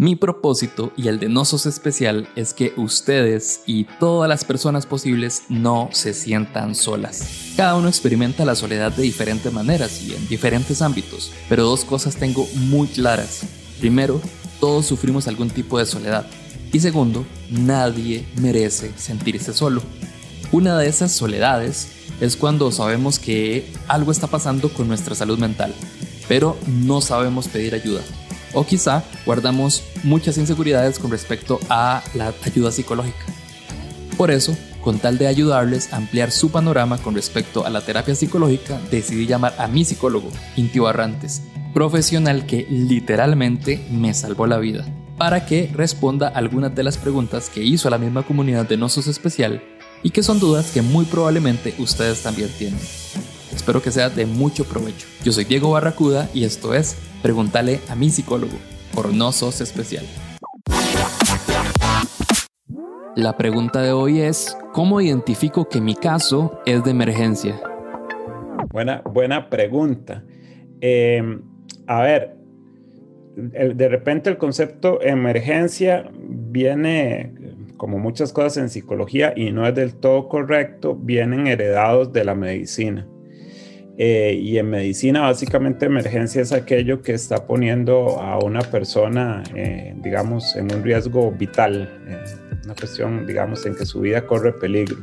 [0.00, 5.42] Mi propósito y el de Nosos Especial es que ustedes y todas las personas posibles
[5.48, 7.52] no se sientan solas.
[7.56, 12.14] Cada uno experimenta la soledad de diferentes maneras y en diferentes ámbitos, pero dos cosas
[12.14, 13.40] tengo muy claras.
[13.80, 14.20] Primero,
[14.60, 16.28] todos sufrimos algún tipo de soledad.
[16.72, 19.82] Y segundo, nadie merece sentirse solo.
[20.52, 21.88] Una de esas soledades
[22.20, 25.74] es cuando sabemos que algo está pasando con nuestra salud mental,
[26.28, 28.02] pero no sabemos pedir ayuda
[28.52, 33.24] o quizá guardamos muchas inseguridades con respecto a la ayuda psicológica.
[34.16, 38.14] Por eso, con tal de ayudarles a ampliar su panorama con respecto a la terapia
[38.14, 41.42] psicológica, decidí llamar a mi psicólogo, Intio Barrantes,
[41.74, 47.62] profesional que literalmente me salvó la vida, para que responda algunas de las preguntas que
[47.62, 49.62] hizo la misma comunidad de Nosos Especial
[50.02, 52.80] y que son dudas que muy probablemente ustedes también tienen.
[53.54, 55.06] Espero que sea de mucho provecho.
[55.24, 58.56] Yo soy Diego Barracuda y esto es Pregúntale a mi psicólogo,
[58.94, 60.04] por no sos especial.
[63.16, 67.60] La pregunta de hoy es, ¿cómo identifico que mi caso es de emergencia?
[68.70, 70.22] Buena, buena pregunta.
[70.80, 71.42] Em,
[71.88, 72.36] a ver,
[73.34, 77.34] de repente el concepto emergencia viene,
[77.76, 82.36] como muchas cosas en psicología, y no es del todo correcto, vienen heredados de la
[82.36, 83.08] medicina.
[84.00, 89.92] Eh, y en medicina, básicamente, emergencia es aquello que está poniendo a una persona, eh,
[89.96, 92.22] digamos, en un riesgo vital, eh,
[92.64, 94.98] una cuestión, digamos, en que su vida corre peligro.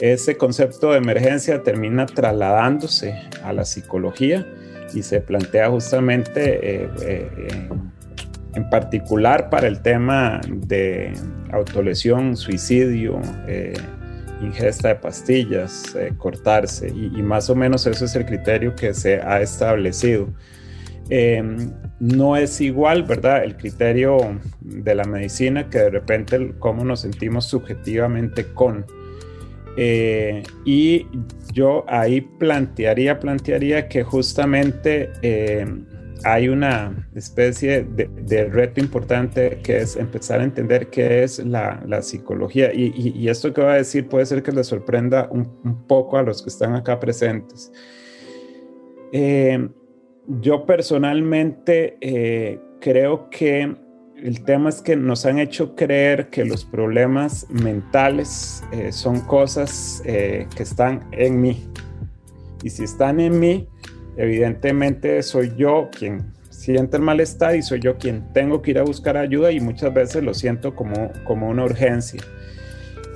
[0.00, 4.44] Ese concepto de emergencia termina trasladándose a la psicología
[4.92, 6.90] y se plantea justamente
[8.54, 11.12] en particular para el tema de
[11.52, 13.20] autolesión, suicidio,
[14.40, 19.20] ingesta de pastillas, eh, cortarse, y, más o menos eso es el criterio que se
[19.20, 20.28] ha establecido.
[21.08, 23.44] Em, no es igual, ¿verdad?
[23.44, 24.18] El criterio
[24.60, 28.84] de la medicina que de repente cómo nos sentimos subjetivamente con.
[29.76, 31.06] Eh, y
[31.52, 35.84] yo ahí plantearía, plantearía que justamente em,
[36.24, 42.72] hay una especie de, reto importante que es empezar a entender qué es la, psicología.
[42.72, 46.42] Y, esto que voy a decir puede ser que les sorprenda un, poco a los
[46.42, 47.72] que están acá presentes.
[49.12, 49.68] Eh,
[50.26, 53.74] yo personalmente eh, creo que
[54.16, 60.02] el tema es que nos han hecho creer que los problemas mentales eh, son cosas
[60.04, 61.70] que están en mí.
[62.62, 63.68] Y si están en mí,
[64.16, 68.82] evidentemente soy yo quien siente el malestar y soy yo quien tengo que ir a
[68.82, 72.20] buscar ayuda y muchas veces lo siento como, como una urgencia.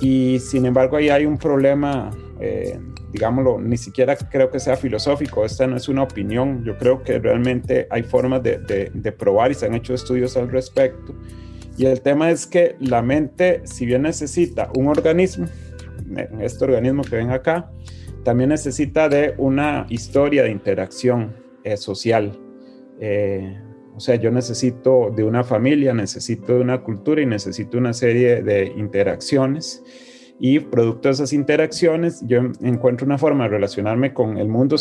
[0.00, 2.78] Y sin embargo ahí hay un problema, eh,
[3.12, 7.18] digámoslo, ni siquiera creo que sea filosófico, esta no es una opinión, yo creo que
[7.18, 11.14] realmente hay formas de, de, de probar y se han hecho estudios al respecto.
[11.78, 15.46] Y el tema es que la mente, si bien necesita un organismo,
[16.40, 17.70] este organismo que ven acá,
[18.26, 22.36] también necesita de una historia de interacción eh, social.
[22.98, 23.56] Eh,
[23.94, 28.42] o sea, yo necesito de una familia, necesito de una cultura y necesito una serie
[28.42, 29.80] de interacciones.
[30.40, 34.74] Y producto de esas interacciones, yo encuentro una forma de relacionarme con el mundo,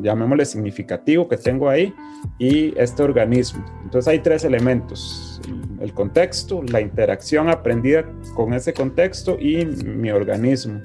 [0.00, 1.92] llamémosle significativo, que tengo ahí
[2.38, 3.66] y este organismo.
[3.82, 5.42] Entonces hay tres elementos,
[5.80, 10.80] el contexto, la interacción aprendida con ese contexto y mi organismo.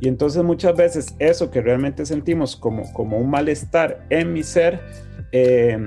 [0.00, 4.80] Y entonces muchas veces eso que realmente sentimos como, como un malestar en mi ser,
[5.32, 5.78] eh,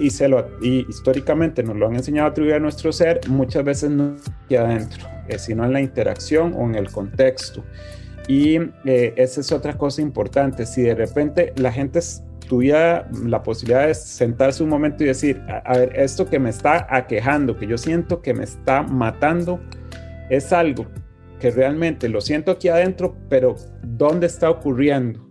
[0.00, 3.64] y, se lo, y históricamente nos lo han enseñado a atribuir a nuestro ser, muchas
[3.64, 7.62] veces no aquí adentro, eh, sino en la interacción o en el contexto.
[8.26, 10.66] Y eh, esa es otra cosa importante.
[10.66, 12.00] Si de repente la gente
[12.48, 16.86] tuviera la posibilidad de sentarse un momento y decir, a ver, esto que me está
[16.90, 19.60] aquejando, que yo siento que me está matando,
[20.30, 20.86] es algo
[21.40, 25.28] que realmente lo siento aquí adentro, pero ¿dónde está ocurriendo?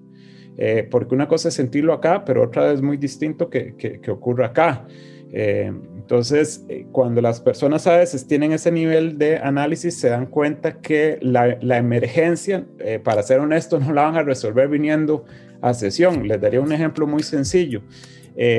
[0.58, 4.48] Eh, porque una cosa es sentirlo acá, pero otra es muy distinto que, que, ocurra
[4.48, 4.86] acá.
[5.32, 10.26] Eh, entonces, eh, cuando las personas a veces tienen ese nivel de análisis, se dan
[10.26, 12.66] cuenta que la, la emergencia,
[13.06, 15.24] para ser honesto, no la van a resolver viniendo
[15.62, 16.28] a sesión.
[16.28, 17.82] Les daría un ejemplo muy sencillo.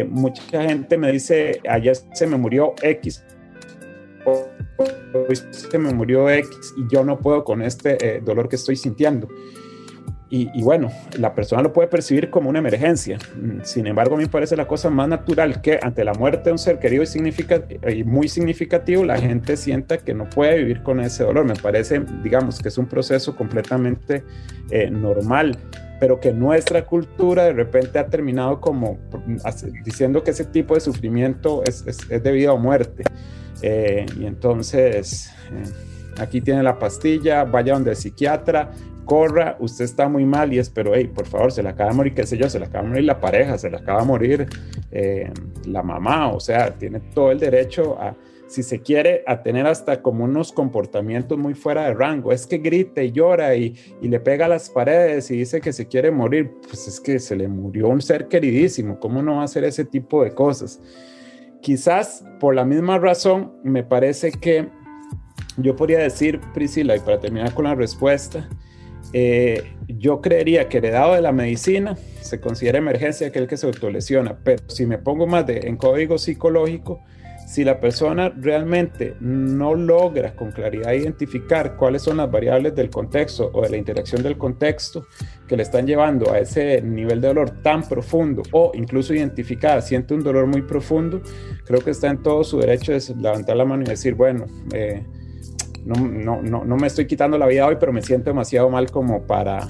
[0.09, 3.23] mucha gente me dice, ayer se me murió X
[5.51, 9.29] se me murió X y yo no puedo con este eh, dolor que estoy sintiendo.
[10.33, 13.19] Y, bueno, la persona lo puede percibir como una emergencia.
[13.65, 16.53] Sin embargo, a mí me parece la cosa más natural que ante la muerte de
[16.53, 21.01] un ser querido y, y muy significativo, la gente sienta que no puede vivir con
[21.01, 21.47] ese dolor.
[21.47, 24.23] Me parece, digamos, que es un proceso completamente
[24.71, 25.59] eh, normal.
[25.99, 28.99] pero que nuestra cultura de repente ha terminado como
[29.85, 33.03] diciendo que ese tipo de sufrimiento es, es, de vida o muerte.
[33.63, 35.63] Eh, y entonces, eh,
[36.19, 38.71] aquí tiene la pastilla, vaya donde el psiquiatra,
[39.05, 41.97] corra, usted está muy mal y es, pero hey, por favor, se le acaba de
[41.97, 44.07] morir, qué sé yo, se le acaba de morir la pareja, se le acaba de
[44.07, 44.47] morir
[44.93, 45.33] eh,
[45.67, 48.15] la mamá, o sea, tiene todo el derecho a,
[48.47, 52.33] si se quiere, a tener hasta como unos comportamientos muy fuera de rango.
[52.33, 55.73] Es que grita y llora y, y, le pega a las paredes y dice que
[55.73, 56.51] se quiere morir.
[56.69, 58.99] Pues es que se le murió un ser queridísimo.
[58.99, 60.81] ¿Cómo no va a hacer ese tipo de cosas?
[61.63, 64.69] Quizás por la misma razón, me parece que
[65.57, 68.49] yo podría decir, Priscila, y para terminar con la respuesta,
[69.13, 74.39] eh, yo creería que heredado de la medicina se considera emergencia aquel que se autolesiona,
[74.45, 77.03] pero si me pongo más de, en código psicológico,
[77.51, 83.51] si la persona realmente no logra con claridad identificar cuáles son las variables del contexto
[83.53, 85.09] o de la interacción del contexto
[85.49, 90.15] que le están llevando a ese nivel de dolor tan profundo o incluso identificar, siente
[90.15, 91.23] un dolor muy profundo,
[91.65, 95.05] creo que está en todo su derecho de levantar la mano y decir, bueno, eh,
[95.85, 98.93] no, no, no, no, me estoy quitando la vida hoy, pero me siento demasiado mal
[98.93, 99.69] como para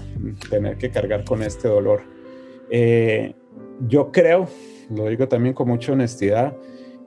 [0.51, 2.03] tener que cargar con este dolor.
[2.69, 3.35] Eh,
[3.89, 4.49] yo creo,
[4.91, 6.55] lo digo también con mucha honestidad,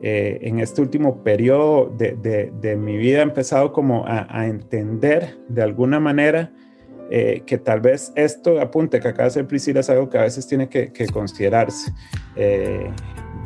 [0.05, 5.61] eh, en este último periodo de, de, mi vida he empezado como a, entender de
[5.61, 6.51] alguna manera
[7.09, 10.23] eh, que tal vez esto apunte que acaba de ser Priscila es algo que a
[10.23, 11.94] veces tiene que, considerarse.
[12.35, 12.91] Eh,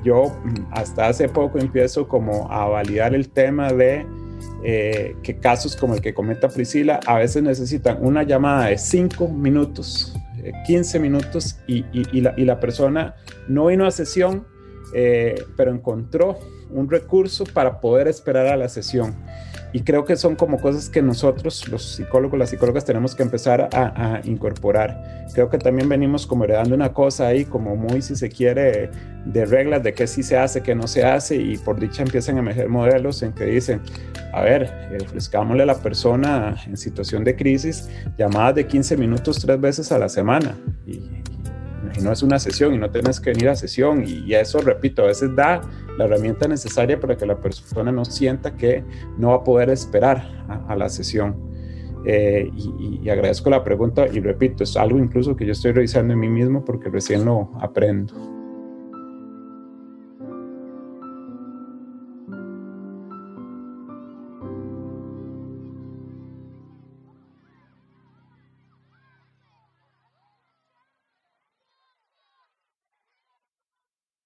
[0.03, 0.35] yo
[0.71, 4.07] hasta hace poco empiezo como a validar el tema de
[4.63, 10.15] que casos como el que comenta Priscila a veces necesitan una llamada de 5 minutos,
[10.65, 13.13] 15 minutos y, y, la, y la persona
[13.47, 14.56] no vino a sesión
[14.93, 16.37] eh, pero encontró
[16.69, 19.15] un recurso para poder esperar a la sesión.
[19.73, 23.69] Y creo que son como cosas que nosotros, los psicólogos, las psicólogas, tenemos que empezar
[23.73, 25.27] a, incorporar.
[25.33, 28.89] Creo que también venimos como heredando una cosa ahí, como muy, si se quiere,
[29.25, 32.37] de reglas de qué sí se hace, qué no se hace, y por dicha empiezan
[32.37, 33.81] a emerger modelos en que dicen,
[34.33, 34.71] a ver,
[35.03, 39.99] ofrezcámosle a la persona en situación de crisis llamadas de 15 minutos tres veces a
[39.99, 40.57] la semana.
[40.85, 41.01] Y,
[41.95, 45.03] y no es una sesión y no tienes que venir a sesión y, eso, repito,
[45.03, 45.61] a veces da
[45.97, 48.83] la herramienta necesaria para que la persona no sienta que
[49.17, 51.35] no va a poder esperar a, la sesión.
[52.05, 56.13] Eh, y, y, agradezco la pregunta y repito, es algo incluso que yo estoy revisando
[56.13, 58.36] en mí mismo porque recién lo aprendo.